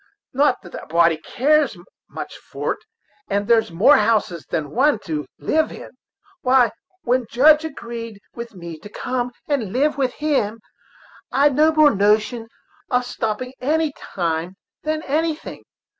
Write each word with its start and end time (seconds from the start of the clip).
Not 0.33 0.63
that 0.63 0.73
a 0.83 0.87
body 0.87 1.17
cares 1.17 1.77
much 2.09 2.35
for't, 2.35 2.79
as 3.29 3.45
there's 3.45 3.69
more 3.71 3.97
houses 3.97 4.47
than 4.49 4.71
one 4.71 4.97
to 5.05 5.27
live 5.37 5.71
in. 5.71 5.91
Why, 6.41 6.71
when 7.03 7.19
the 7.19 7.27
Judge 7.29 7.63
agreed 7.65 8.19
with 8.33 8.55
me 8.55 8.79
to 8.79 8.89
come 8.89 9.31
and 9.47 9.71
live 9.71 9.99
with 9.99 10.15
him, 10.15 10.59
I'd 11.31 11.53
no 11.55 11.71
more 11.71 11.93
notion 11.93 12.47
of 12.89 13.05
stopping 13.05 13.53
any 13.61 13.93
time 14.15 14.55
than 14.81 15.03
anything. 15.03 15.61